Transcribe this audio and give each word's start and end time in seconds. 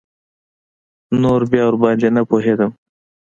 نور 1.21 1.41
بيا 1.51 1.63
ورباندې 1.65 2.07
نه 2.15 2.21
پوهېدم. 2.29 2.71